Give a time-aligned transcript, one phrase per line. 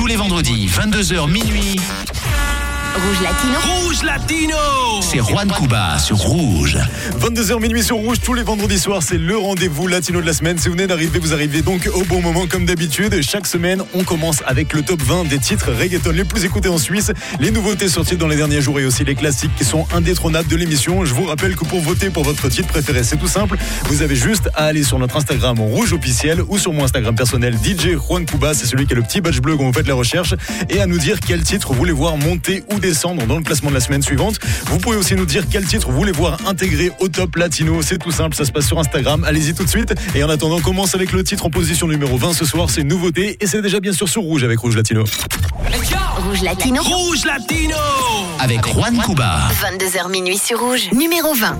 [0.00, 1.76] tous les vendredis, 22h minuit.
[2.94, 3.58] Rouge Latino.
[3.62, 4.56] Rouge Latino
[5.00, 6.78] C'est Juan Cuba sur Rouge.
[7.18, 10.58] 22h minuit sur Rouge tous les vendredis soirs, c'est le rendez-vous latino de la semaine.
[10.58, 13.20] Si vous venez d'arriver, vous arrivez donc au bon moment comme d'habitude.
[13.22, 16.78] Chaque semaine, on commence avec le top 20 des titres reggaeton les plus écoutés en
[16.78, 20.48] Suisse, les nouveautés sorties dans les derniers jours et aussi les classiques qui sont indétrônables
[20.48, 21.04] de l'émission.
[21.04, 23.56] Je vous rappelle que pour voter pour votre titre préféré, c'est tout simple.
[23.84, 27.54] Vous avez juste à aller sur notre Instagram Rouge officiel ou sur mon Instagram personnel
[27.54, 29.94] DJ Juan Cuba, c'est celui qui a le petit badge bleu quand vous faites la
[29.94, 30.34] recherche,
[30.68, 32.89] et à nous dire quel titre vous voulez voir monter ou descendre
[33.26, 34.38] dans le classement de la semaine suivante.
[34.66, 37.82] Vous pouvez aussi nous dire quel titre vous voulez voir intégré au top latino.
[37.82, 39.24] C'est tout simple, ça se passe sur Instagram.
[39.24, 39.94] Allez-y tout de suite.
[40.14, 42.68] Et en attendant, on commence avec le titre en position numéro 20 ce soir.
[42.68, 45.04] C'est une nouveauté et c'est déjà bien sûr sur Rouge avec Rouge Latino.
[46.16, 46.82] Rouge Latino.
[46.82, 47.76] Rouge Latino
[48.40, 49.38] Avec Juan Cuba.
[49.62, 50.90] 22h minuit sur Rouge.
[50.92, 51.58] Numéro 20.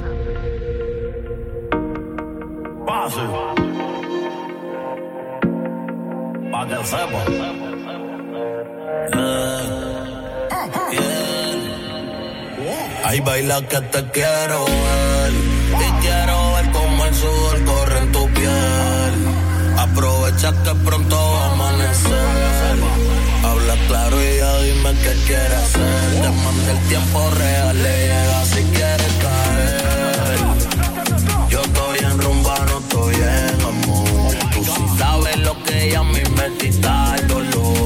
[13.10, 15.32] Ay, baila que te quiero ver.
[15.84, 19.14] Y quiero ver cómo el sudor corre en tu piel.
[19.76, 22.76] Aprovecha que pronto va a amanecer.
[23.42, 26.22] Habla claro y ya dime qué quieres hacer.
[26.22, 30.38] Te el tiempo real, le llega si quieres caer.
[31.48, 34.34] Yo estoy en rumba, no estoy en amor.
[34.54, 37.79] Tú sí sabes lo que a mí me quita el dolor.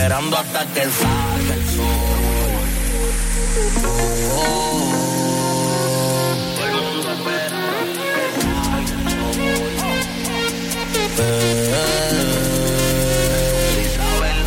[0.00, 1.84] Esperando hasta que salga el sol.
[4.32, 4.92] Oh,
[6.56, 10.00] todo el mundo esperando hasta que salga el sol.
[11.18, 11.74] Eh,
[13.74, 14.40] si sabes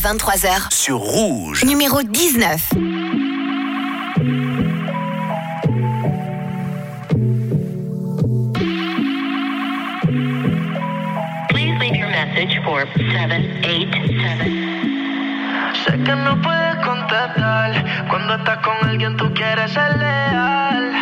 [0.00, 0.72] 23h.
[0.72, 1.62] sur Rouge.
[1.64, 2.70] Numéro 19.
[11.50, 14.70] Please leave your message for 787.
[15.84, 18.06] Sé que no puedes contestar.
[18.08, 20.94] Cuando estás con alguien, tú quieres ser leal.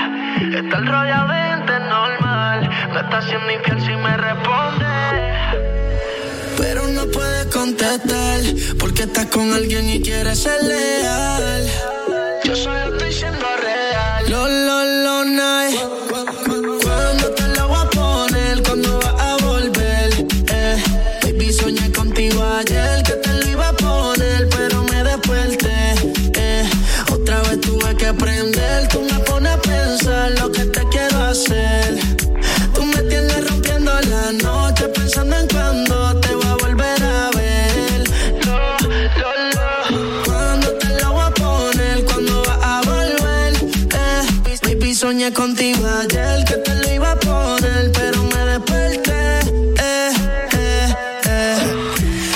[0.55, 2.69] Estar rodeado de gente normal.
[2.93, 4.98] No estás siendo infiel si me responde.
[8.79, 11.67] Porque estás con alguien y quieres ser leal.
[45.33, 49.41] Contigo ayer que te lo iba a poner, pero me desperté.
[49.79, 50.13] Eh,
[50.53, 50.95] eh,
[51.27, 51.57] eh.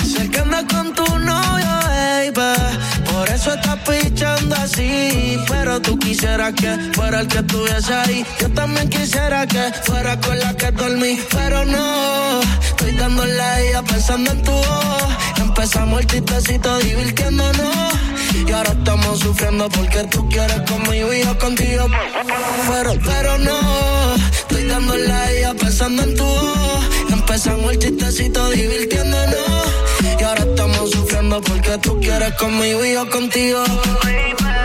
[0.04, 2.32] Sé que andas con tu novio, baby.
[3.10, 5.38] Por eso estás pichando así.
[5.48, 8.26] Pero tú quisieras que fuera el que estuviese ahí.
[8.40, 11.18] Yo también quisiera que fuera con la que dormí.
[11.30, 15.08] Pero no, estoy dándole a ella pensando en tu voz.
[15.38, 18.11] Empezamos el chistecito divirtiéndonos.
[18.34, 21.86] Y ahora estamos sufriendo porque tú quieres conmigo y yo contigo.
[22.68, 26.84] Pero, pero no, estoy dándole a ella pensando en tu voz.
[27.10, 29.66] Empezamos el chistecito divirtiéndonos.
[30.18, 33.62] Y ahora estamos sufriendo porque tú quieres conmigo y yo contigo.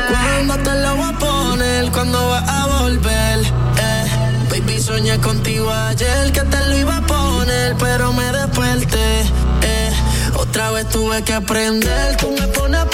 [0.10, 3.40] Cuando te lo voy a poner, cuando vas a volver.
[3.40, 4.06] Eh,
[4.50, 9.22] baby, soñé contigo ayer que te lo iba a poner, pero me desperté.
[9.62, 9.92] Eh,
[10.36, 12.86] otra vez tuve que aprender, tú me pones a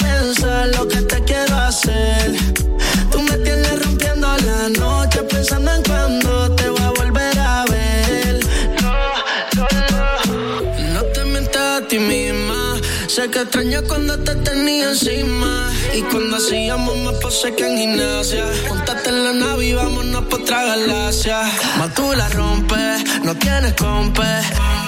[0.42, 2.34] lo que te quiero hacer.
[3.10, 8.40] Tú me tienes rompiendo la noche pensando en cuando te voy a volver a ver.
[10.92, 12.80] No, te mientas a ti misma.
[13.06, 15.70] Sé que extraño cuando te tenía encima.
[15.94, 18.44] Y cuando hacíamos más pose que en gimnasia.
[18.68, 21.42] Pontate en la nave y vámonos por otra galaxia.
[21.78, 24.22] Más tú la rompes, no tienes compe.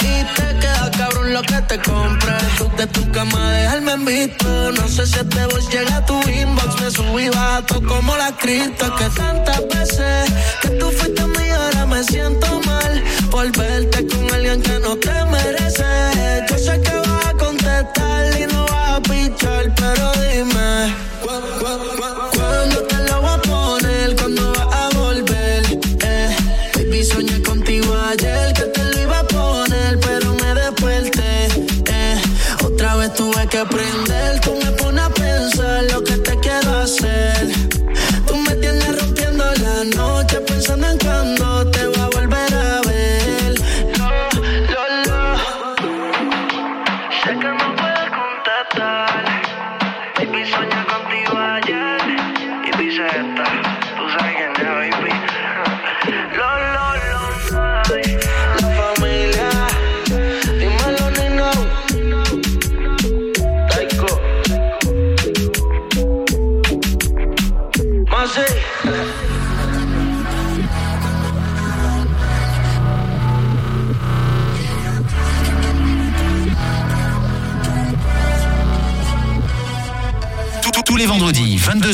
[0.02, 2.42] Y te queda cabrón lo que te compres.
[2.58, 4.36] Tú de tu cama dejarme en.
[4.74, 6.80] No sé si este voz llega a tu inbox.
[6.80, 8.94] Me subí bato como la cripto.
[8.96, 10.30] Que tantas veces
[10.62, 13.02] que tú fuiste mi ahora me siento mal.
[13.30, 15.84] Por verte con alguien que no te merece.
[16.48, 20.94] Yo sé que vas a contestar y no vas a pichar, pero dime.
[21.22, 22.25] ¿cu- cu- cu-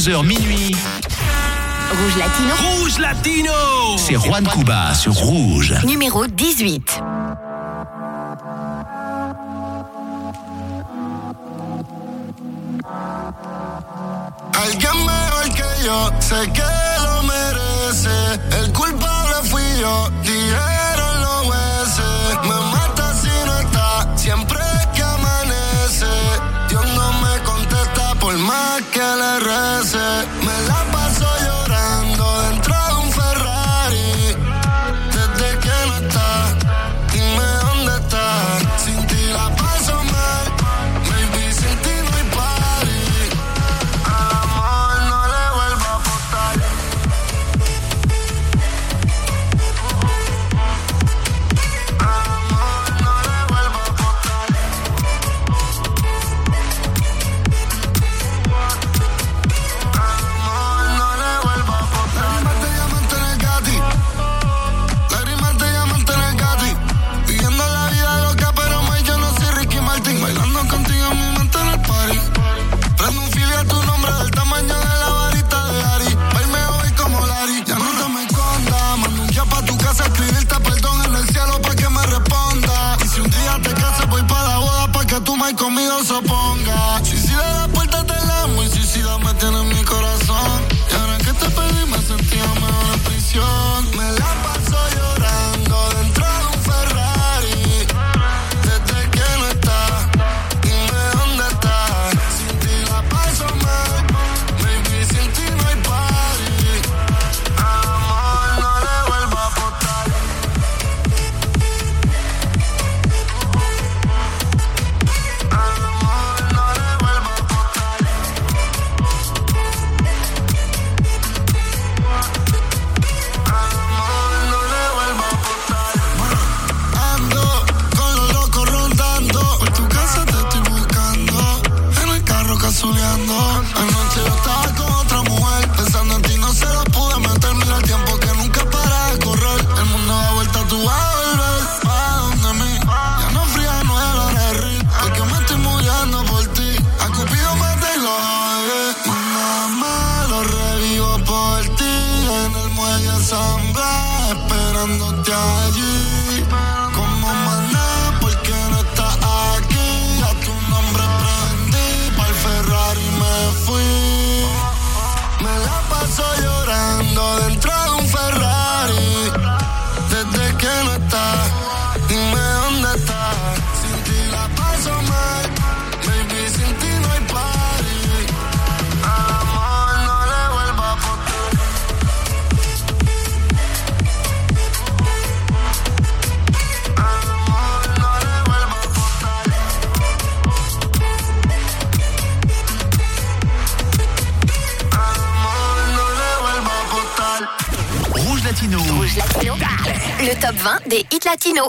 [0.03, 0.75] 22h minuit,
[1.93, 3.53] Rouge Latino, Rouge Latino.
[3.97, 5.77] c'est Juan Cuba sur Rouge.
[5.87, 7.01] numéro 18.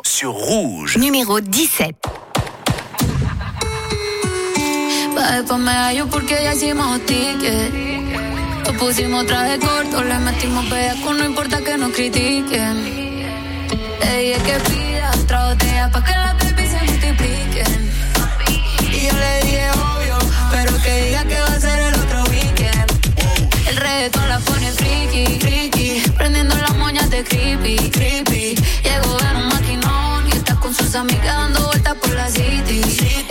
[0.03, 0.97] Sur Rouge.
[0.97, 1.93] Numéro 17.
[5.13, 7.73] Bajé pa' medallo porque ya hicimos ticket.
[8.65, 12.75] Nos pusimos traje corto, le metimos bellaco, no importa que nos critiquen.
[13.99, 17.91] Dije que pida otra botella pa' que las baby se multipliquen.
[18.89, 20.17] Y yo le dije obvio,
[20.49, 22.89] pero que diga que va a ser el otro weekend.
[23.67, 28.55] El reggaetón la pone friki, friki, prendiendo las moñas de creepy, creepy.
[28.83, 29.52] Llegó en un
[30.93, 32.81] sus amigas dando vueltas por la city.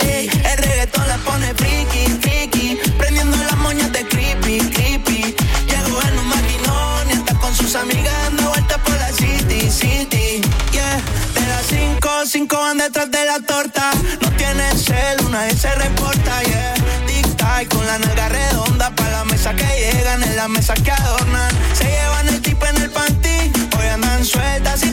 [0.01, 5.33] Ey, el reggaetón la pone friki, friki, prendiendo las moñas de creepy, creepy.
[5.67, 10.41] Llegó en un maquinón y está con sus amigas dando vueltas por la city, city.
[10.73, 10.99] Yeah,
[11.35, 13.91] de las cinco, cinco van detrás de la torta.
[14.19, 16.73] No tienen cel, nadie se reporta, yeah.
[17.07, 21.51] Tic-tac con la nalga redonda pa' la mesa que llegan, en la mesa que adornan.
[21.73, 24.92] Se llevan el tipo en el panty, hoy andan sueltas y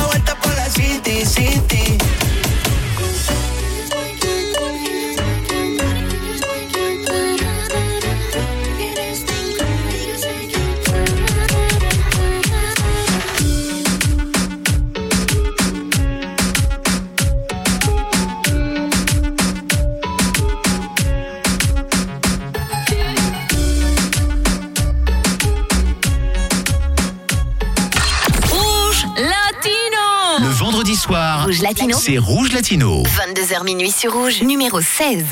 [32.01, 33.03] c'est Rouge Latino.
[33.03, 34.41] 22h minuit sur Rouge.
[34.41, 35.23] Numéro 16.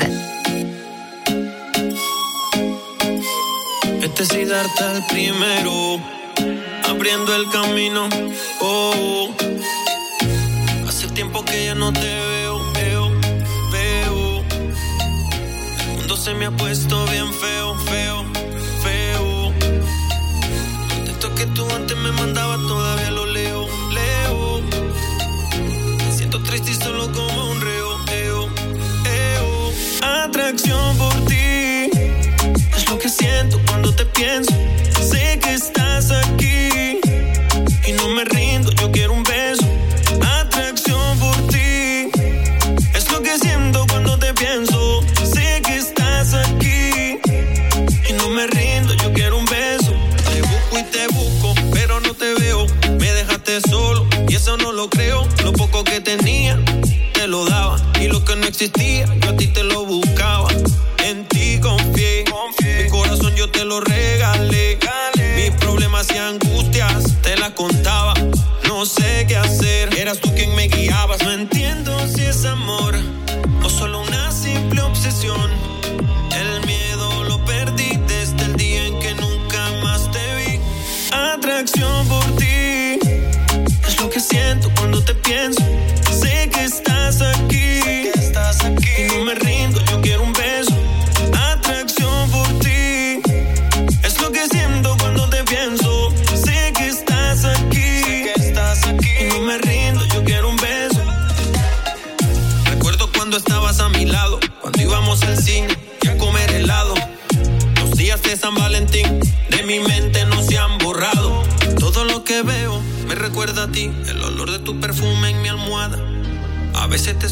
[4.00, 6.00] Este sí darte el primero,
[6.88, 8.08] abriendo el camino.
[8.60, 9.34] Oh,
[10.86, 13.10] hace tiempo que ya no te veo, veo,
[13.72, 14.44] veo.
[15.88, 17.32] El mundo se me ha puesto bien
[34.20, 34.69] pienso.
[66.40, 66.69] Problemas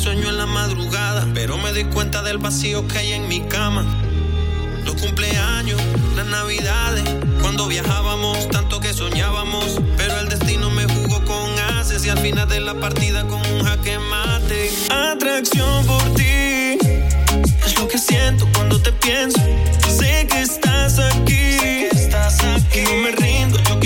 [0.09, 3.85] sueño en la madrugada, pero me doy cuenta del vacío que hay en mi cama.
[4.87, 5.79] Los cumpleaños,
[6.17, 7.05] las navidades,
[7.43, 12.49] cuando viajábamos, tanto que soñábamos, pero el destino me jugó con haces y al final
[12.49, 14.71] de la partida con un jaque mate.
[14.89, 16.79] Atracción por ti,
[17.67, 19.43] es lo que siento cuando te pienso.
[19.91, 22.81] Sé que estás aquí, estás aquí.
[22.85, 23.78] No me rindo, yo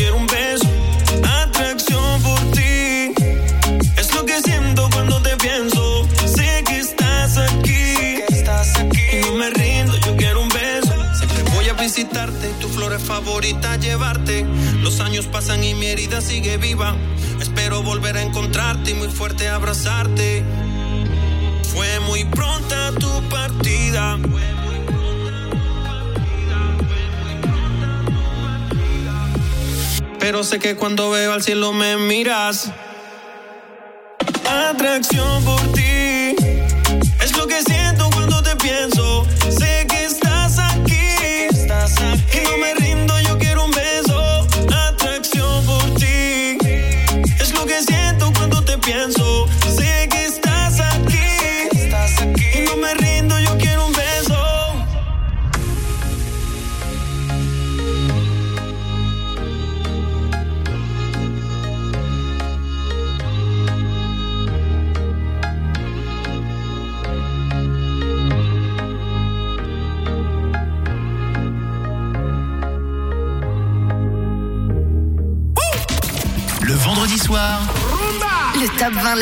[13.22, 14.44] favorita llevarte.
[14.80, 16.96] Los años pasan y mi herida sigue viva.
[17.40, 20.42] Espero volver a encontrarte y muy fuerte abrazarte.
[21.72, 24.18] Fue muy pronta tu partida.
[30.18, 32.70] Pero sé que cuando veo al cielo me miras.
[34.48, 35.91] Atracción por ti.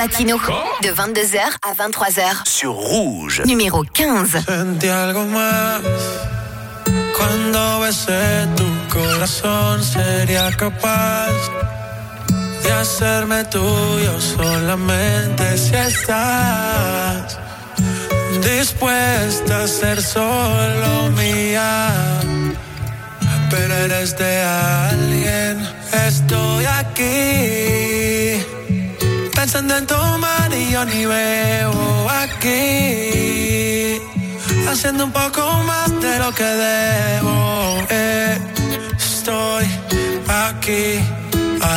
[0.01, 0.39] Latino.
[0.81, 2.49] De 22h à 23h.
[2.49, 3.43] sur Rouge.
[3.45, 4.45] Numéro 15.
[4.47, 5.83] Sentí algo más
[7.17, 9.83] cuando besé tu corazón.
[9.83, 11.33] Sería capaz
[12.63, 17.39] de hacerme tuyo solamente si estás
[18.41, 21.93] dispuesta a ser solo mía.
[23.51, 25.57] Pero eres de alguien.
[25.93, 28.20] Estoy aquí
[29.53, 34.01] pensando en tu mar y yo ni veo aquí.
[34.71, 37.83] Haciendo un poco más de lo que debo.
[37.91, 38.39] eh.
[38.97, 39.65] Estoy
[40.29, 41.01] aquí,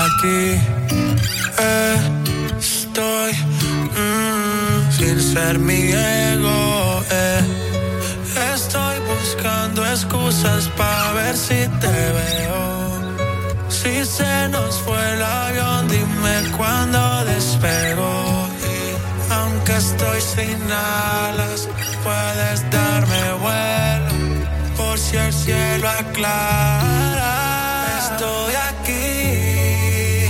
[0.04, 0.60] aquí.
[1.60, 1.98] eh.
[2.60, 3.34] Estoy
[3.98, 7.04] mm, sin ser mi ego.
[7.10, 7.42] eh.
[8.54, 12.83] Estoy buscando excusas para ver si te veo.
[14.06, 18.50] Se nos fue el avión, dime cuándo despego.
[18.62, 21.70] Y aunque estoy sin alas,
[22.04, 24.12] puedes darme vuelo.
[24.76, 27.32] Por si el cielo aclara.
[27.98, 30.28] Estoy aquí,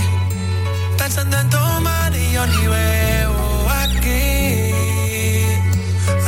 [0.96, 4.70] pensando en tu mar y yo ni veo aquí.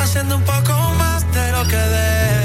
[0.00, 2.35] Haciendo un poco más de lo que debo.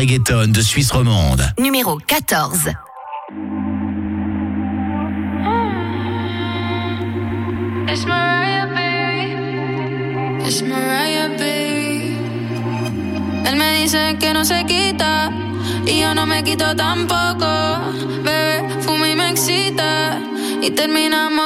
[0.00, 1.52] Reggaeton de Suisse romande.
[1.58, 2.74] Numéro 14.
[7.86, 10.46] It's Mariah, baby.
[10.46, 12.16] It's Mariah, baby.
[13.44, 15.30] Él me dice que no se quita
[15.84, 17.46] y yo no me quito tampoco.
[18.24, 20.18] Bebé, fuma y me excita
[20.62, 21.39] y terminamos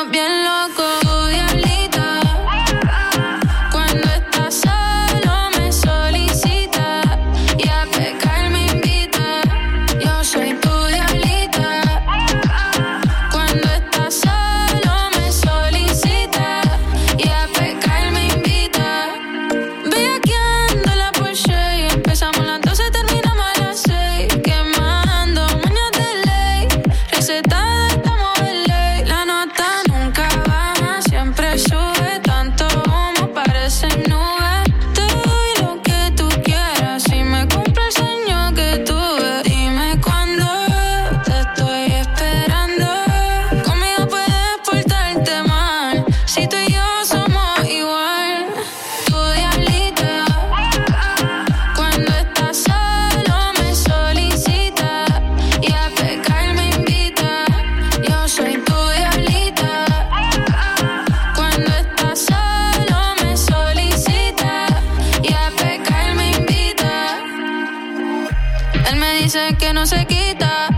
[69.59, 70.69] que no se quita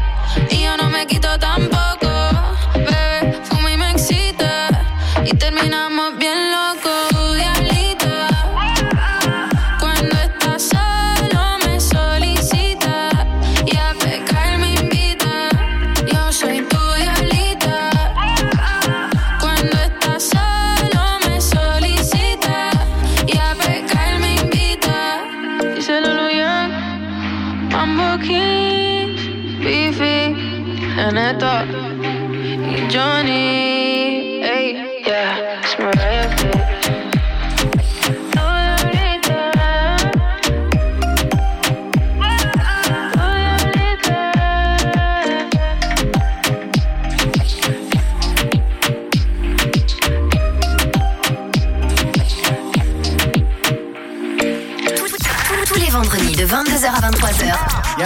[0.50, 1.95] y yo no me quito tampoco.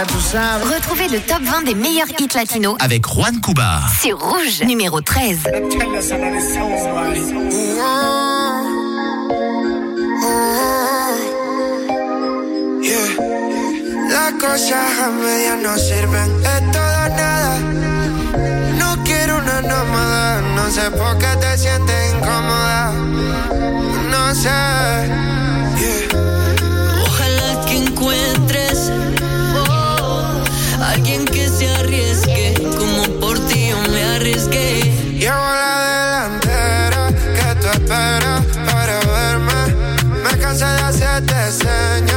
[0.03, 3.81] Retrouvez le top 20 des meilleurs hits latinos avec Juan Cuba.
[4.01, 5.43] C'est Rouge, numéro 13.
[14.09, 17.59] Las cosas a medias no sirven nada.
[18.79, 22.91] No quiero una nómada, no sé por qué te sientes incómoda.
[24.09, 25.40] No sé.
[41.31, 42.10] descende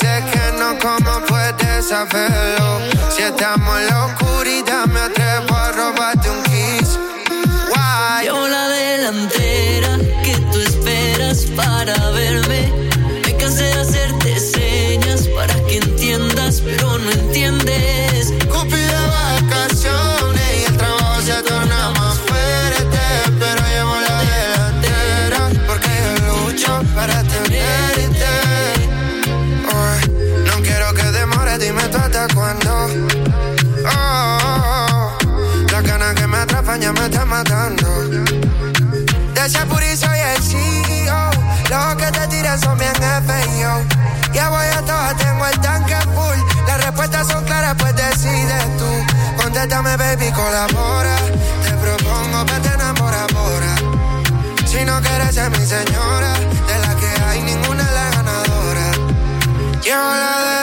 [0.00, 0.47] second
[49.78, 51.16] Llame baby, colabora.
[51.62, 53.76] Te propongo verte enamora, ahora.
[54.66, 56.32] Si no quieres ser mi señora,
[56.66, 58.90] de la que hay ninguna la ganadora.
[59.80, 60.57] Yo la de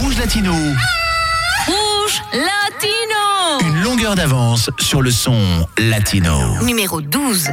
[0.00, 0.52] Rouge Latino.
[1.66, 3.68] Rouge Latino.
[3.68, 6.62] Une longueur d'avance sur le son latino.
[6.62, 7.48] Numéro 12.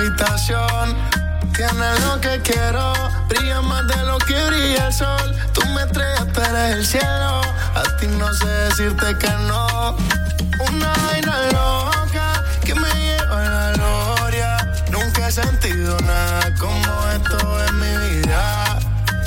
[0.00, 0.96] habitación.
[1.54, 2.92] Tienes lo que quiero,
[3.28, 5.36] brilla más de lo que brilla el sol.
[5.52, 7.40] Tú me estrellas, tú eres el cielo.
[7.74, 9.96] A ti no sé decirte que no.
[10.68, 14.56] Una vaina loca que me lleva a la gloria.
[14.90, 18.78] Nunca he sentido nada como esto en mi vida.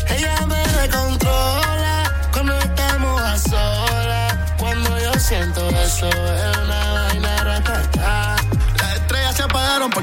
[0.10, 4.34] Ella me descontrola cuando estamos a solas.
[4.58, 6.10] Cuando yo siento eso,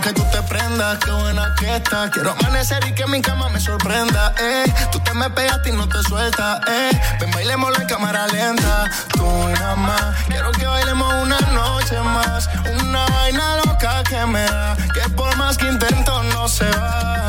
[0.01, 2.11] que tú te prendas, qué buena que estás.
[2.11, 4.73] Quiero amanecer y que mi cama me sorprenda, eh.
[4.91, 7.01] Tú te me pegas y no te sueltas, eh.
[7.21, 10.17] Ven, bailemos la cámara lenta, tú una más.
[10.29, 12.49] Quiero que bailemos una noche más,
[12.83, 17.27] una vaina loca que me da, que por más que intento no se va.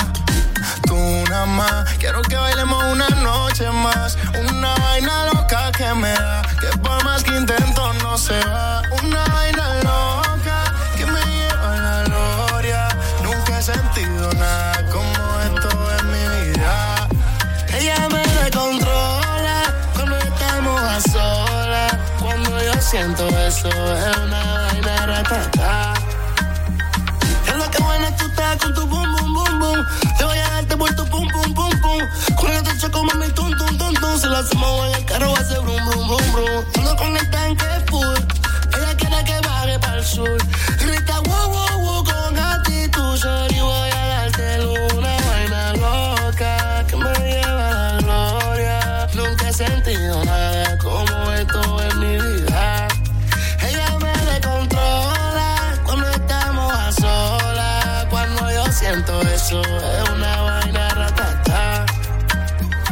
[0.83, 4.17] Tú una más, quiero que bailemos una noche más,
[4.49, 8.81] una vaina loca que me da, que por más que intento no se va.
[9.03, 9.80] Una vaina loca
[22.91, 25.93] siento eso es una vaina ratata.
[27.47, 29.85] Es lo que buena tú estás con tu boom, boom, boom, boom.
[30.17, 32.35] Te voy a darte por tu pum, pum, pum, pum.
[32.35, 34.17] Con el techo como mi tum, tum, tum, tum.
[34.19, 36.65] Si lo hacemos en el carro ser brum, brum, brum, brum.
[36.79, 38.17] Ando con el tanque full.
[38.77, 40.37] Ella quiere que baje para el sur.
[40.81, 41.70] Grita wow, wow,
[59.59, 61.85] es una vaina ratata.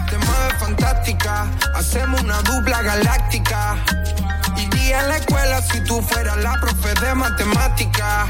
[0.09, 3.77] Te mueves fantástica, hacemos una dupla galáctica.
[4.57, 8.27] Iría a la escuela si tú fueras la profe de matemática.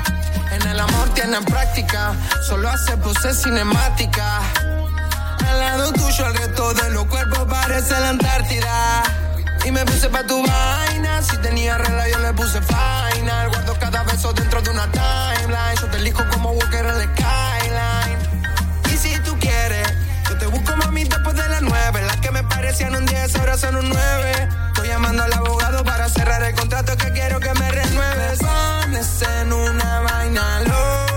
[0.52, 2.13] En el amor tienen práctica,
[2.48, 4.42] solo hace poses cinemática.
[5.48, 9.04] Al lado tuyo el resto de los cuerpos parece la Antártida.
[9.65, 13.50] Y me puse pa' tu vaina, si tenía regla yo le puse final.
[13.50, 15.76] Guardo cada beso dentro de una timeline.
[15.82, 16.38] Yo te elijo como
[22.69, 24.49] parecían un 10 ahora son un 9.
[24.67, 28.38] Estoy llamando al abogado para cerrar el contrato que quiero que me renueves.
[28.38, 31.09] Pones en una vaina loca.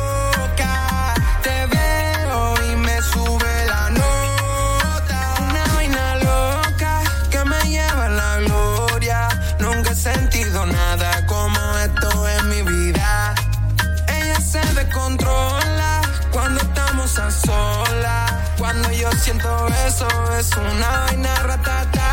[19.23, 22.09] Siento eso, es una vaina ratata.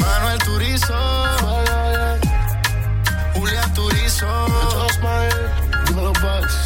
[0.00, 0.94] Manuel Turizo,
[3.34, 4.46] Julia Turizo,
[5.86, 6.63] Dímelo Bugs,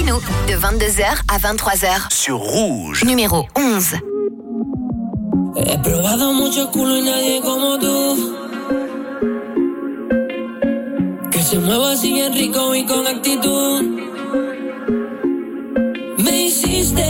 [0.00, 2.10] De 22h à 23h.
[2.10, 3.04] sur Rouge.
[3.04, 3.98] Numéro 11.
[5.56, 8.34] He probado mucho culo y nadie como tú.
[11.30, 13.82] Que se mueva así bien rico y con actitud.
[16.16, 17.04] Me hiciste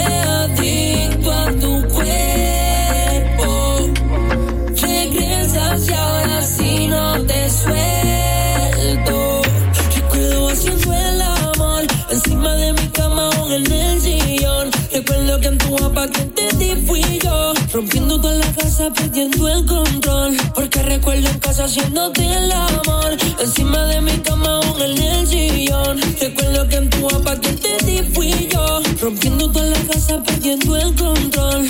[18.95, 20.37] perdiendo el control.
[20.55, 23.17] Porque recuerdo en casa haciéndote el amor.
[23.39, 26.01] Encima de mi cama o en el sillón.
[26.21, 27.09] Recuerdo que en tu
[27.41, 28.81] que te di fui yo.
[29.01, 31.67] Rompiendo toda la casa, perdiendo el control.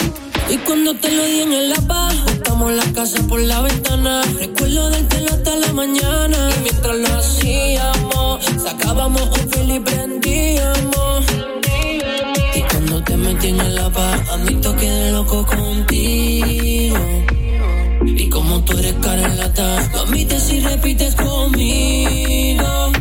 [0.49, 4.23] Y cuando te lo di en el lapa, botamos la casa por la ventana.
[4.39, 6.51] Recuerdo del pelo hasta la mañana.
[6.57, 11.25] Y mientras lo hacíamos, sacábamos un fil y prendíamos.
[13.23, 16.97] Metí en el lapa, admito quedé loco contigo.
[18.05, 22.93] Y como tú eres cara en lata, lo admites y repites conmigo.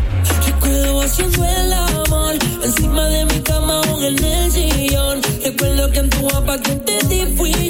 [0.45, 5.21] Recuerdo haciendo el amor encima de mi cama o en el sillón.
[5.43, 7.68] Recuerdo que en tu guapa que te di fui.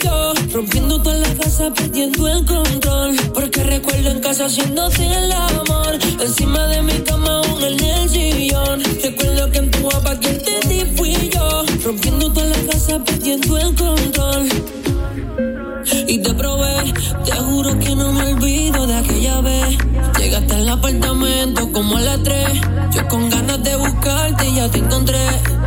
[0.59, 3.15] Rompiendo toda la casa, perdiendo el control.
[3.33, 5.97] Porque recuerdo en casa haciéndote el amor.
[6.19, 8.83] Encima de mi cama o en el sillón.
[9.01, 11.63] Recuerdo que en tu guapa que te fui yo.
[11.85, 14.49] Rompiendo toda la casa, perdiendo el control.
[16.07, 16.93] Y te probé,
[17.23, 19.77] te juro que no me olvido de aquella vez.
[20.19, 22.47] Llegaste al apartamento como a las 3.
[22.95, 25.58] Yo con ganas de buscarte ya te encontré.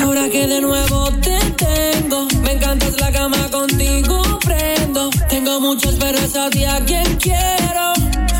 [0.00, 5.10] Y ahora que de nuevo te tengo, me encantas la cama contigo, prendo.
[5.28, 7.92] Tengo muchos, pero a ti a quien quiero.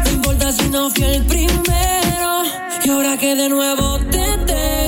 [0.05, 2.45] No importa si no fui el primero.
[2.83, 4.80] Y ahora que de nuevo te tengo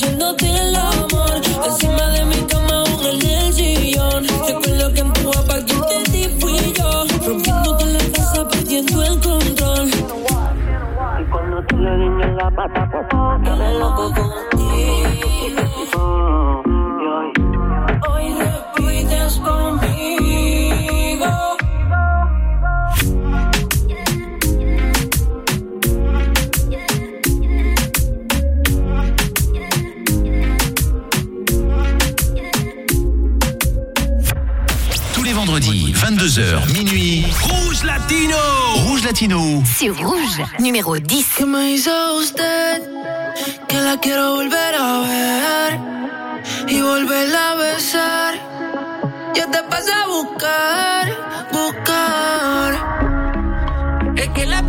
[0.00, 1.34] haciéndote el amor.
[1.64, 4.24] Encima de mi cama, aún en el sillón.
[4.46, 7.04] Recuerdo que empujó para que te di fui yo.
[7.26, 9.88] Rompiéndote la casa, perdiendo el control.
[11.20, 15.10] Y cuando tú le guiñas la pata, pues, papá, quedé loco contigo.
[16.64, 17.32] Y hoy,
[18.08, 19.89] hoy repites conmigo.
[36.20, 37.24] 22h, minuit.
[37.40, 38.36] Rouge Latino
[38.84, 41.26] Rouge Latino C'est Rouge, numéro 10.
[41.38, 42.82] ¿Qué me hizo usted?
[43.66, 45.80] Que la quiero volver a ver
[46.68, 48.34] y volverla a besar.
[49.34, 51.16] Yo te paso a buscar,
[51.52, 52.74] buscar.
[54.16, 54.62] Es que la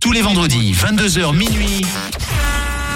[0.00, 1.82] tous les vendredis, 22h minuit.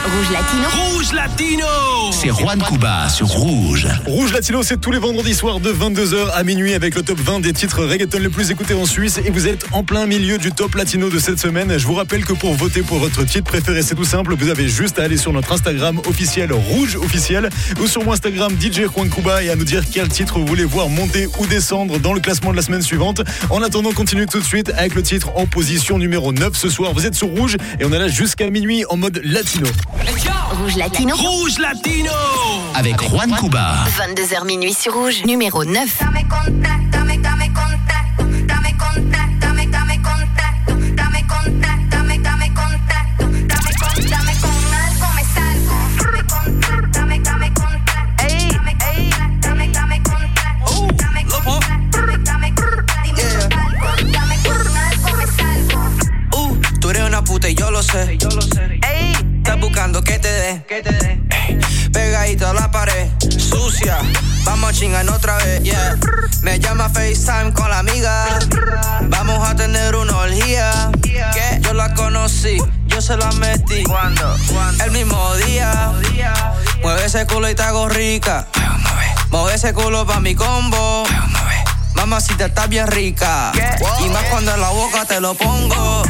[0.03, 0.69] Rouge Latino.
[0.73, 1.67] Rouge Latino
[2.11, 3.87] C'est Juan Cuba sur Rouge.
[4.07, 7.41] Rouge Latino, c'est tous les vendredis soirs de 22h à minuit avec le top 20
[7.41, 10.53] des titres reggaeton les plus écoutés en Suisse et vous êtes en plein milieu du
[10.53, 11.77] top latino de cette semaine.
[11.77, 14.35] Je vous rappelle que pour voter pour votre titre préféré, c'est tout simple.
[14.35, 18.53] Vous avez juste à aller sur notre Instagram officiel Rouge officiel ou sur mon Instagram
[18.59, 21.99] DJ Juan Cuba et à nous dire quel titre vous voulez voir monter ou descendre
[21.99, 23.21] dans le classement de la semaine suivante.
[23.51, 26.95] En attendant, continue tout de suite avec le titre en position numéro 9 ce soir.
[26.95, 29.69] Vous êtes sur Rouge et on est là jusqu'à minuit en mode latino.
[29.93, 31.17] Rouge Latino.
[31.17, 32.13] Rouge Latino
[32.75, 33.85] Avec Juan Cuba.
[33.99, 35.99] 22h minuit sur Rouge, numéro 9.
[59.81, 60.65] Buscando que te dé.
[60.69, 61.59] Ey,
[61.91, 63.09] Pegadito a la pared,
[63.39, 63.97] sucia.
[64.45, 65.97] Vamos a chingar otra vez, yeah.
[66.43, 68.27] Me llama FaceTime con la amiga.
[69.09, 70.91] Vamos a tener una orgía.
[71.03, 72.59] Que yo la conocí,
[72.89, 73.83] yo se la metí.
[73.85, 74.37] ¿Cuándo?
[74.85, 75.93] El mismo día.
[76.83, 78.49] Mueve ese culo y te hago rica.
[79.31, 81.05] Mueve ese culo pa' mi combo.
[81.95, 83.51] Mamacita está bien rica.
[84.05, 86.03] Y más cuando en la boca te lo pongo.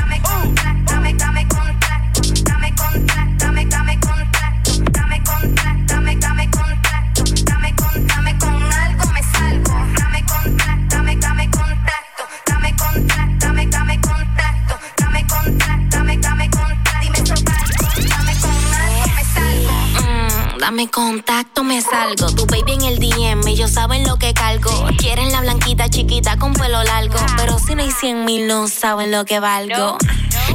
[20.61, 22.31] Dame contacto, me salgo.
[22.35, 24.71] Tu baby en el DM, ellos saben lo que cargo.
[24.99, 27.19] Quieren la blanquita chiquita con pelo largo.
[27.37, 29.97] Pero si no hay 100 mil, no saben lo que valgo.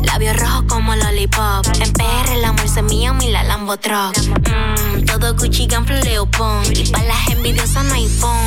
[0.03, 1.65] Labios rojos como lollipop.
[1.81, 4.15] En PR el amor se mía, mi la Lambo Truck.
[4.17, 6.63] Mm, todo Gucci, Ganflo, Leopon.
[6.73, 8.44] Y para las envidiosas no hay phone.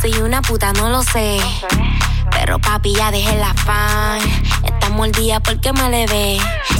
[0.00, 1.38] Soy una puta, no lo sé.
[2.30, 4.20] Pero papi, ya dejé la fan.
[4.62, 6.38] Estamos al día porque me le ve.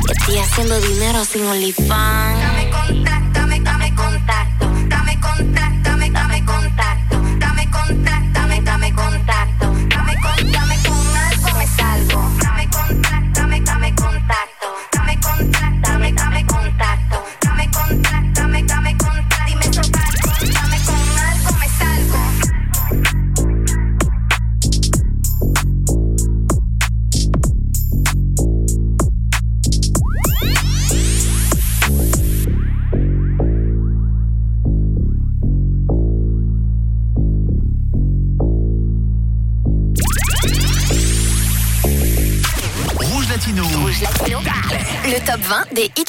[0.08, 3.27] Estoy haciendo dinero sin OnlyFans.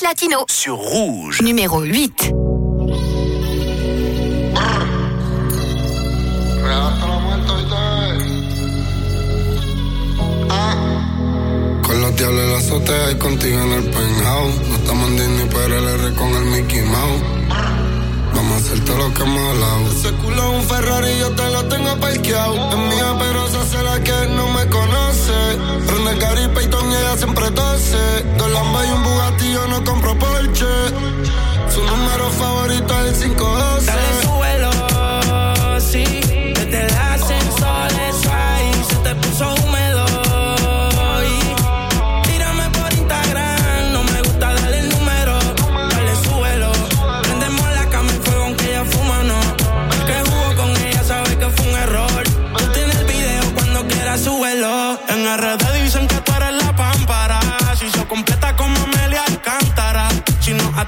[0.09, 0.45] Latinos.
[0.47, 1.39] Sur Rouge.
[1.43, 2.31] Numéro 8.
[11.83, 14.67] Con los diablos en la azotea y contigo en el penthouse.
[14.67, 17.38] No estamos en Disney, pero el R con el Mickey Mouse.
[18.69, 19.91] Vamos a hacer todo lo que hemos hablado.
[19.91, 22.69] Ese culo es un Ferrari, yo te lo tengo parqueado.
[22.69, 25.57] Es mía, pero esa será que no me conoce.
[25.87, 28.23] Prende Gary Payton y ella siempre tose.
[28.37, 30.65] Dos Lambas y un Bugatti, yo no compro Porsche.
[31.73, 33.85] Su número favorito es el 512.
[33.85, 36.28] Dale suelo, sí.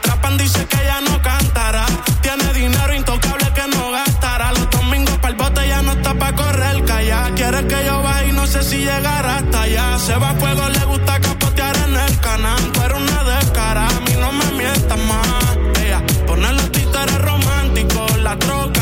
[0.01, 1.85] Atrapan, dice que ella no cantará.
[2.21, 4.51] Tiene dinero intocable que no gastará.
[4.53, 7.31] Los domingos para el bote ya no está para correr calla.
[7.35, 9.99] Quiere que yo vaya y no sé si llegará hasta allá.
[9.99, 12.61] Se va a fuego, le gusta capotear en el canal.
[12.83, 15.57] Eres una descara, a mí no me mientas más.
[15.83, 18.17] Ella pone los títeres románticos.
[18.19, 18.80] La troca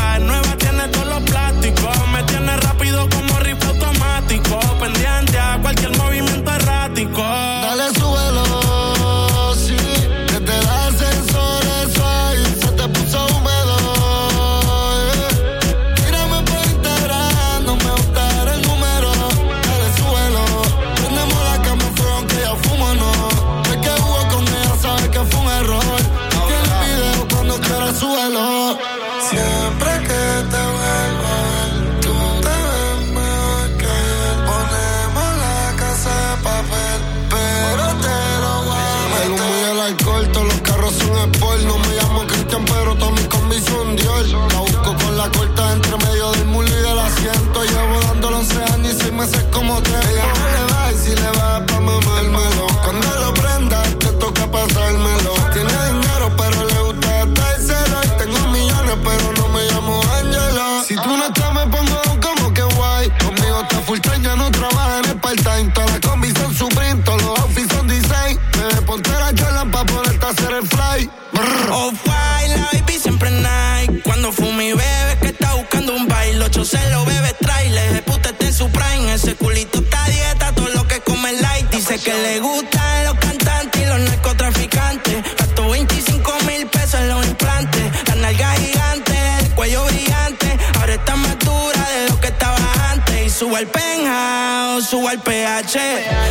[94.90, 95.78] suba el pH.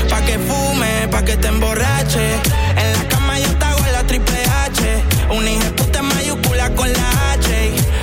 [0.09, 2.25] Pa' que fume, pa' que te emborrache.
[2.75, 4.81] En la cama yo te hago la triple H.
[5.29, 7.47] Un hija puta mayúscula con la H.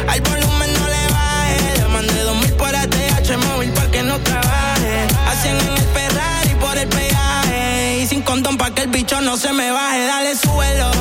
[0.08, 1.58] Al volumen no le baje.
[1.80, 4.94] Le mandé dos mil por ATH móvil pa' que no trabaje.
[5.28, 7.98] Hacen en el Ferrari por el peaje.
[8.00, 10.06] Y sin condón pa' que el bicho no se me baje.
[10.06, 10.95] Dale, suelo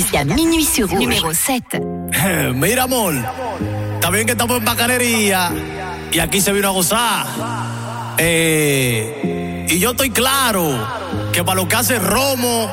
[0.00, 1.02] jusqu'à minuit sur Rouge.
[1.02, 1.80] Numéro 7.
[2.54, 3.14] Mira, amor.
[3.94, 5.52] Está bien que estamos en Bacanería.
[6.12, 7.26] Y aquí se vino a gozar.
[8.18, 10.64] Eh, y yo estoy claro
[11.32, 12.70] que para lo que hace Romo,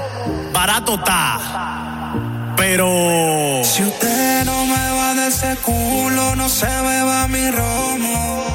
[0.53, 2.13] barato está.
[2.55, 3.61] Pero.
[3.63, 8.46] Si usted no me va de ese culo, no se beba mi Romo.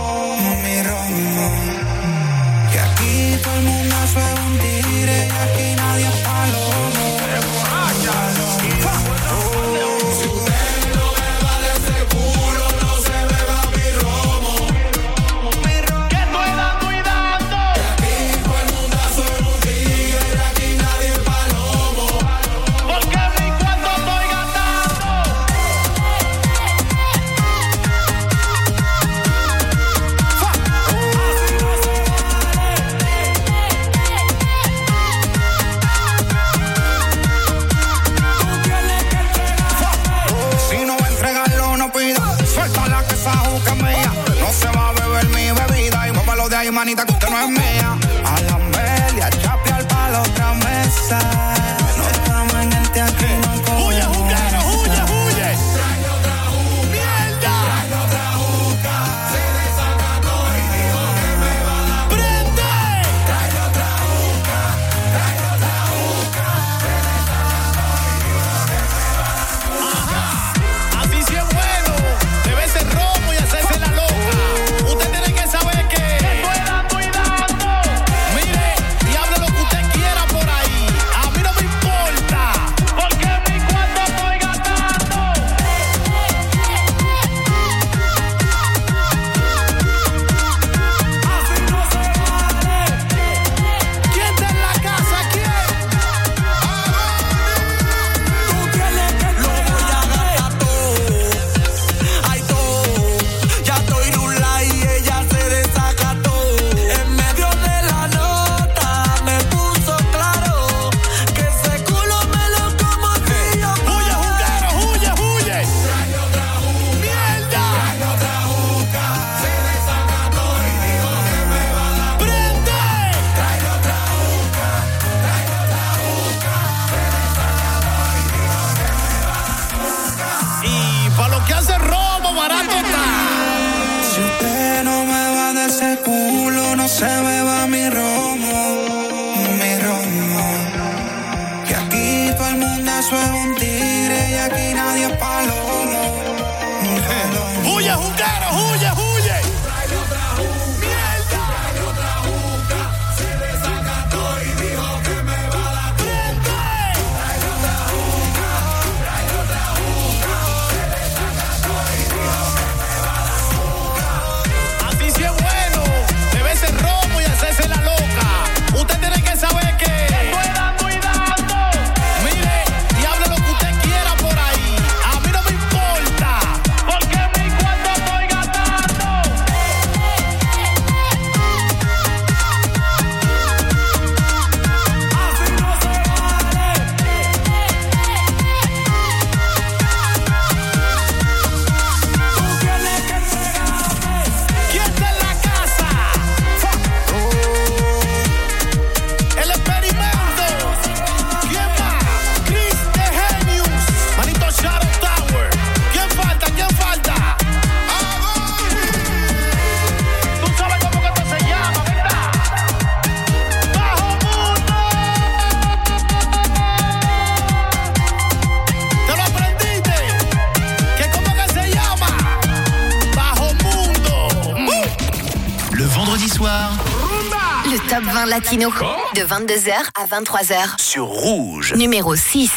[228.53, 228.71] Top 20 latino.
[229.15, 230.81] De 22h à 23h.
[230.81, 231.75] Sur Rouge.
[231.75, 232.51] Numéro 6.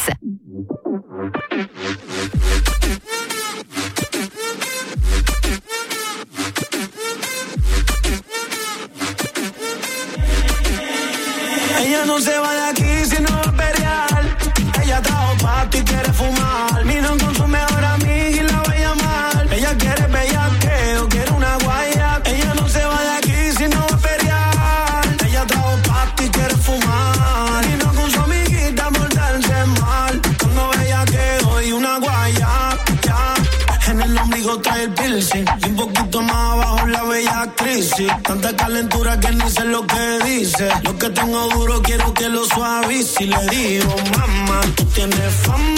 [41.26, 45.75] Tengo duro quiero que lo suavice Y le digo, mamá, tú tienes fama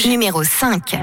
[0.00, 0.96] Rouge, numéro 5.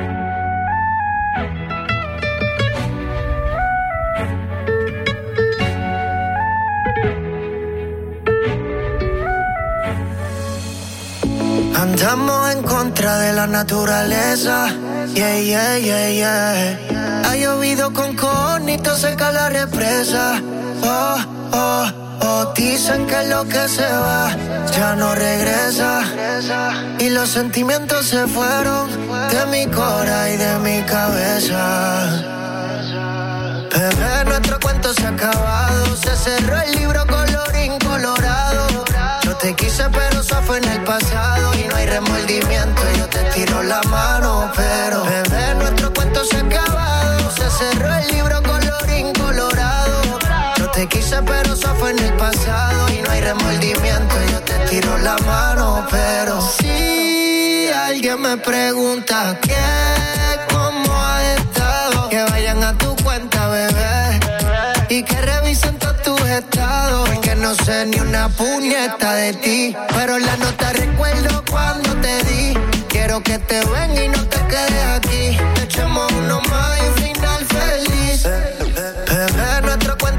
[11.75, 14.67] Andamos en contra de la naturaleza.
[15.13, 17.21] Yeah, yeah, yeah, yeah.
[17.23, 20.41] Ha llovido con conito seca la represa.
[20.81, 21.17] Oh,
[21.51, 22.53] oh, oh.
[22.55, 24.35] Dicen que lo que se va
[24.75, 26.01] ya no regresa.
[26.99, 28.89] Y los sentimientos se fueron
[29.29, 32.09] de mi cora y de mi cabeza.
[33.71, 35.95] Bebé, nuestro cuento se ha acabado.
[35.95, 38.67] Se cerró el libro colorín colorado.
[39.23, 41.53] Yo te quise, pero eso fue en el pasado.
[41.53, 42.81] Y no hay remordimiento.
[42.97, 45.03] Yo te tiro la mano, pero.
[45.03, 47.31] Bebé, nuestro cuento se ha acabado.
[47.31, 48.46] Se cerró el libro.
[51.09, 52.89] Pero eso fue en el pasado.
[52.89, 54.15] Y no hay remordimiento.
[54.29, 56.41] Yo te tiro la mano, pero.
[56.41, 59.55] Si alguien me pregunta qué,
[60.51, 64.19] cómo ha estado, que vayan a tu cuenta, bebé.
[64.89, 67.09] Y que revisen todos tus estados.
[67.09, 69.75] Porque no sé ni una puñeta de ti.
[69.95, 72.53] Pero la nota recuerdo cuando te di.
[72.89, 75.37] Quiero que te ven y no te quedes aquí.
[75.55, 78.27] Te echemos uno más y un final feliz.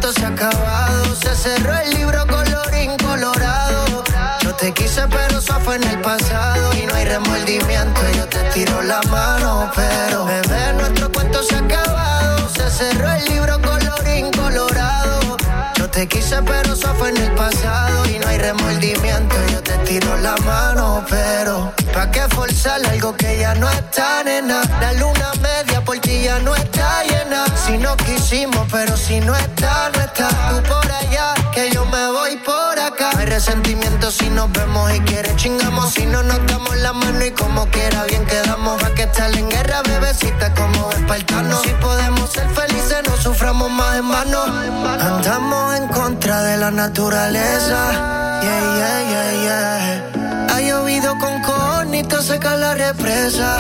[0.09, 1.17] Cuento se ha acabado.
[1.17, 4.05] Se cerró el libro colorín colorado.
[4.41, 6.73] Yo te quise, pero eso fue en el pasado.
[6.75, 8.01] Y no hay remordimiento.
[8.17, 10.25] Yo te tiro la mano, pero.
[10.25, 12.49] Bebé, nuestro cuento se ha acabado.
[12.49, 15.37] Se cerró el libro colorín colorado.
[15.77, 18.07] Yo te quise, pero eso fue en el pasado.
[18.07, 19.37] Y no hay remordimiento.
[19.53, 21.75] Yo te tiro la mano, pero.
[21.93, 24.63] ¿Pa' qué forzar algo que ya no está, nena?
[24.81, 27.28] La luna media por ti ya no está llena.
[27.69, 30.29] Si no quisimos, pero si no está, no está.
[30.49, 33.11] Tú por allá, que yo me voy por acá.
[33.19, 35.93] Hay resentimiento si nos vemos y quieres chingamos.
[35.93, 38.83] Si no nos damos la mano y como quiera, bien quedamos.
[38.83, 41.61] Va que estar en guerra, bebecita, como espartanos.
[41.61, 44.45] Si podemos ser felices, no suframos más en vano.
[44.45, 48.41] Andamos en contra de la naturaleza.
[48.41, 50.18] Yeah, yeah, yeah, yeah.
[50.59, 53.59] Ha llovido con conito, seca la represa.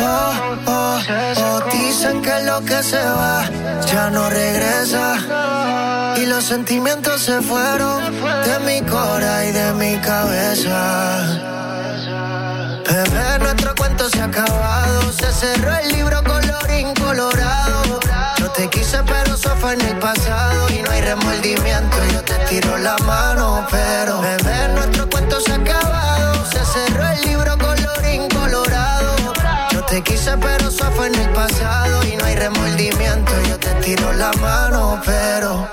[0.00, 0.32] Oh,
[0.66, 0.98] oh,
[1.36, 3.44] oh, dicen que lo que se va
[3.86, 6.14] ya no regresa.
[6.16, 8.02] Y los sentimientos se fueron
[8.46, 11.26] de mi cora y de mi cabeza.
[12.88, 15.12] Bebé, nuestro cuento se ha acabado.
[15.12, 18.00] Se cerró el libro colorín colorado.
[18.38, 20.66] Yo te quise, pero eso fue en el pasado.
[20.70, 21.98] Y no hay remordimiento.
[22.10, 26.27] Yo te tiro la mano, pero bebé, nuestro cuento se ha acabado.
[32.10, 33.32] Y no hay remordimiento.
[33.48, 35.68] Yo te tiro la mano, pero.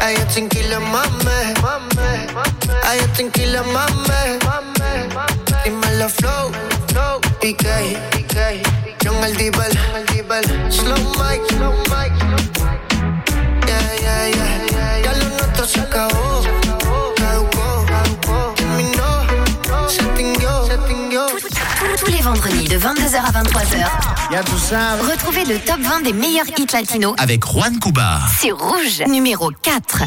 [0.00, 1.54] Ay, yo tranquila, mame.
[2.84, 4.38] Ay, yo tranquila, mame.
[5.64, 6.50] Dímelo flow,
[6.88, 8.62] flow, PK, PK.
[9.02, 9.72] John el Dibel.
[10.70, 11.74] Slow mic, slow.
[13.66, 15.02] Yeah, yeah, yeah, yeah.
[15.04, 16.11] Ya lo nuestro se acabó.
[22.72, 25.10] De 22h à 23h.
[25.10, 28.20] Retrouvez le top 20 des meilleurs hits latinos Avec Juan Cuba.
[28.40, 30.04] sur Rouge, numéro 4.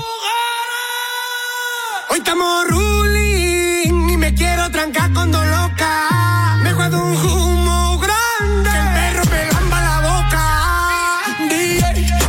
[2.10, 6.58] Hoy estamos ruling y me quiero trancar con dos locas.
[6.64, 8.70] Me juego un humo grande.
[8.72, 10.44] Que el perro me lamba la boca.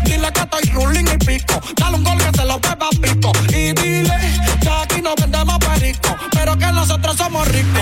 [0.04, 1.60] Dile que estoy ruling y pico.
[1.76, 3.32] Dale un gol que se lo beba pico.
[3.48, 4.16] Y dile
[4.60, 6.14] que aquí no vendemos perico.
[6.32, 7.80] Pero que nosotros somos ricos.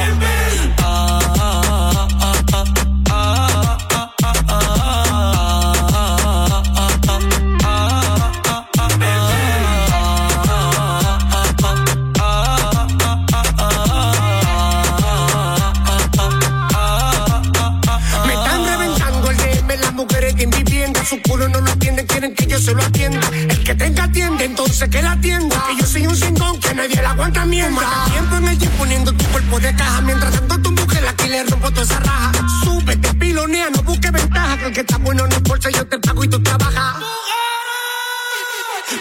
[22.55, 23.29] Que yo se lo atienda.
[23.33, 25.63] El que tenga atiende, entonces que la atienda.
[25.69, 28.13] Que yo soy un cingón que nadie la aguanta mientras.
[28.13, 30.01] Tiempo en el gym poniendo tu cuerpo de caja.
[30.03, 32.33] Mientras tanto tu mujer aquí le rompo toda esa raja.
[32.63, 34.59] Súbete, pilonea, no busque ventaja.
[34.59, 36.97] Que el que está bueno no bolsa, yo te pago y tú trabajas.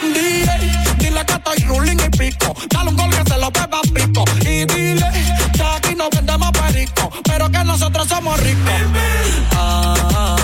[0.01, 0.49] DJ,
[0.97, 2.55] dile que estoy ruling y pico.
[2.69, 4.25] Dale un gol que se lo beba pico.
[4.41, 5.11] Y dile
[5.53, 8.73] que aquí no vendemos perico, pero que nosotros somos ricos.
[9.51, 10.42] Ah, ah, ah,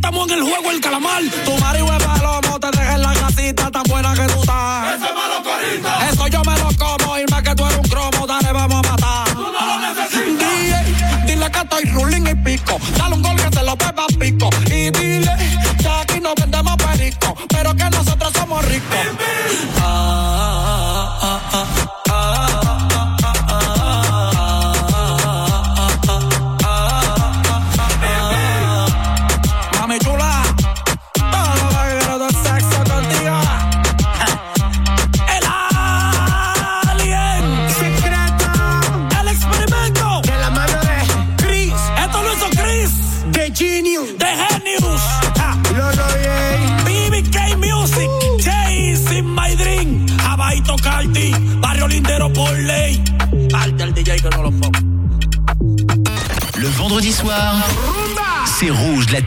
[0.00, 1.22] estamos en el juego el calamar.
[1.44, 4.94] Tu marido es palomo, te deja en la casita tan buena que tú estás.
[4.94, 5.42] Ese malo
[6.10, 8.90] Eso yo me lo como y más que tú eres un cromo, dale, vamos a
[8.90, 9.28] matar.
[9.34, 10.48] Tú no lo necesitas.
[10.50, 12.78] DJ, dile que estoy ruling y pico.
[12.96, 14.50] Dale un gol que se lo beba pico.
[14.66, 15.36] Y dile
[15.78, 19.29] que aquí no vendemos perico, pero que nosotros somos ricos.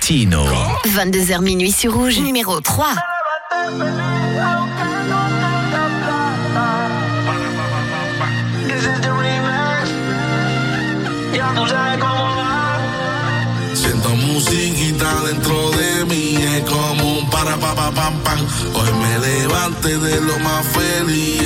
[0.04, 0.44] Rouge Latino.
[0.86, 2.86] 22h minuit sur Rouge, numéro 3.
[13.74, 18.40] Siento musiquita dentro de mí, es como un para pa pa pam pam.
[18.74, 21.43] Hoy me levante de lo más feliz,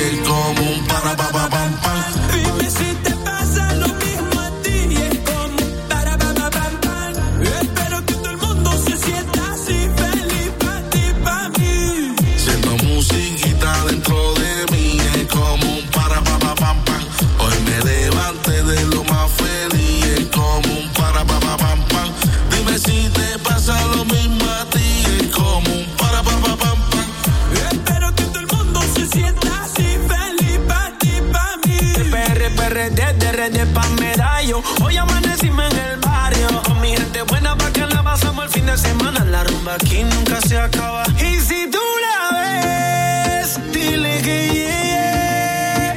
[39.70, 41.04] aquí nunca se acaba.
[41.18, 45.92] Y si tú la ves, dile que llegue.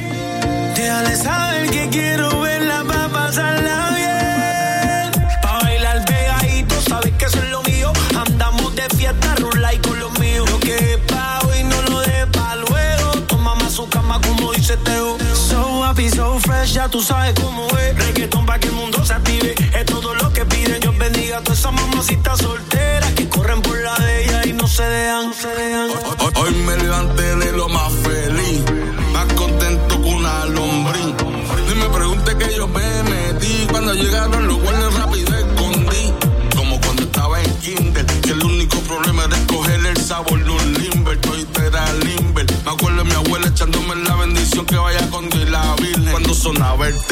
[0.74, 5.10] Déjale saber que quiero verla para pasarla bien.
[5.42, 7.92] Pa' bailar pegadito, sabes que eso es lo mío.
[8.16, 10.48] Andamos de fiesta, rula y con los míos.
[10.50, 13.12] Lo que es pa' hoy no lo de pa' luego.
[13.26, 15.16] Toma más su cama como dice Teo.
[15.34, 17.81] So happy, so fresh, ya tú sabes cómo es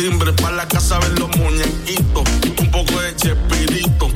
[0.00, 2.22] timbre para la casa ver los muñequitos.
[2.58, 4.08] Un poco de chespirito.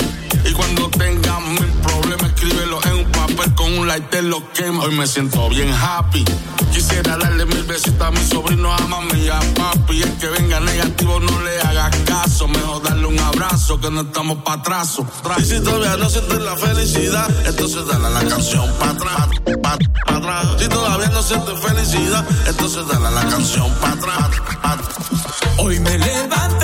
[0.44, 4.84] Y cuando tengas mil problemas, escríbelo en un papel con un lighter lo quema.
[4.84, 6.24] Hoy me siento bien happy.
[6.72, 10.02] Quisiera darle mil besitos a mi sobrino, a mami y a papi.
[10.02, 12.48] El que venga negativo no le haga caso.
[12.48, 15.06] Mejor darle un abrazo que no estamos pa' atraso.
[15.38, 19.28] Y si todavía no sientes la felicidad, entonces dale la canción pa' atrás,
[19.62, 20.46] pa', pa atrás.
[20.58, 24.30] Si todavía no sientes felicidad, entonces dale la canción pa' atrás,
[24.62, 25.23] pa atrás.
[25.58, 26.63] Hoy me levanté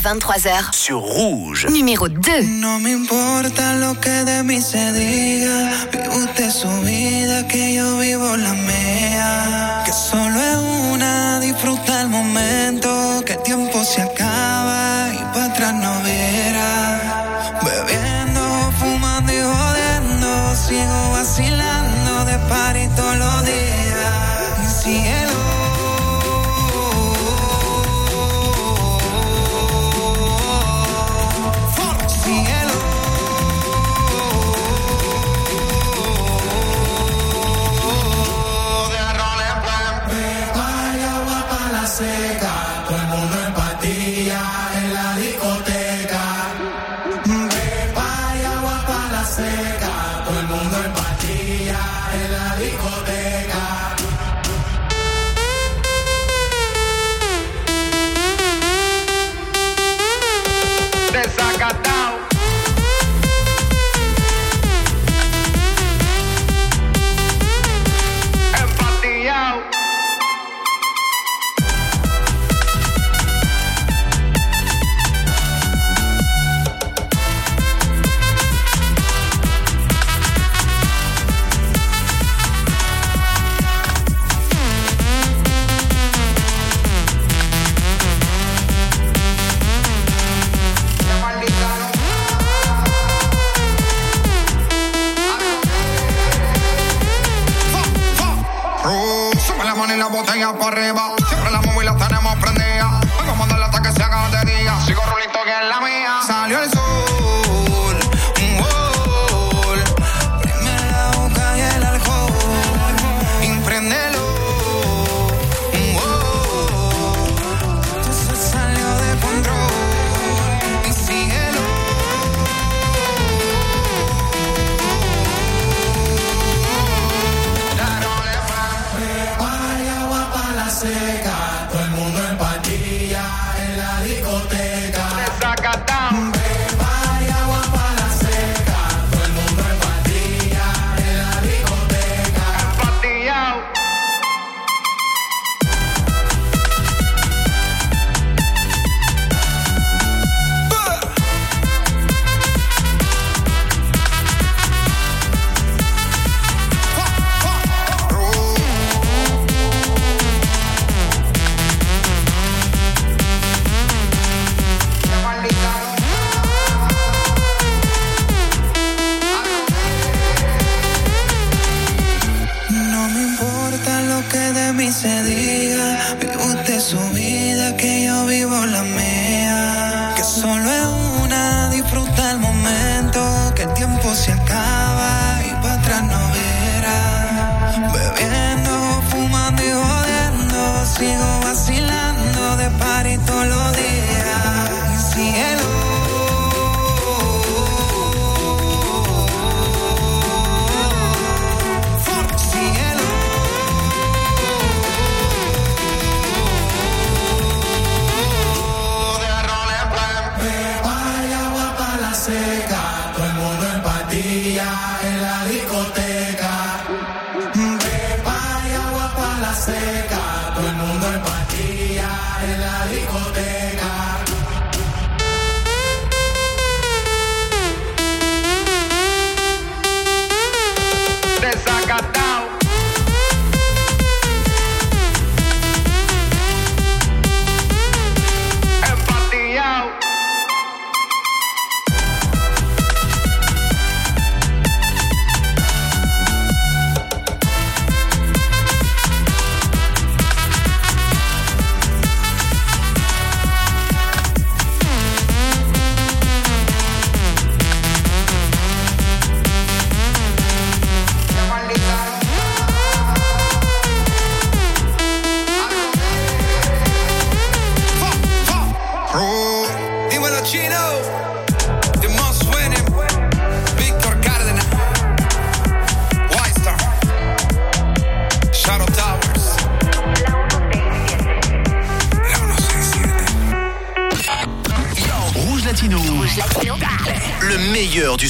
[0.00, 0.72] 23h.
[0.72, 1.66] Sur Rouge.
[1.70, 2.44] Numéro 2.
[2.46, 5.86] No me importa lo que de mí se diga.
[5.92, 8.67] Vive usted su vida, que yo vivo la mía.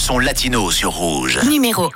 [0.08, 1.38] Meilleur du son latino sur Rouge.
[1.48, 1.90] Numéro